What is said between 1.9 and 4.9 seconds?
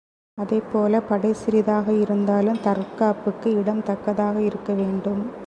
இருந்தாலும் தற்காப்புக்கு இடம் தக்கதாக இருக்க